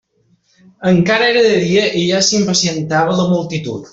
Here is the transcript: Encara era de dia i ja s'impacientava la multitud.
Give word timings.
Encara 0.91 1.27
era 1.33 1.43
de 1.49 1.59
dia 1.65 1.85
i 2.01 2.03
ja 2.07 2.23
s'impacientava 2.31 3.21
la 3.23 3.29
multitud. 3.37 3.89